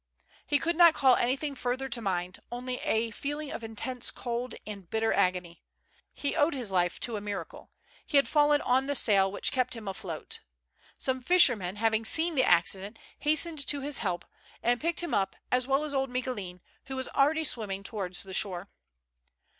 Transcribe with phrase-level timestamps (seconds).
[0.47, 4.55] He could not call anything further to mind; only a feel ing of intense cold
[4.65, 5.61] and bitter agony.
[6.11, 7.69] He owed his life to a miracle;
[8.07, 10.39] he had fallen on the sail, which kept him afloat.
[10.97, 14.25] Some fishermen, having seen the accident, has tened to his help,
[14.63, 18.33] and picked him up, as well as old Micoulin, who was already swimming towards the
[18.33, 18.71] shore.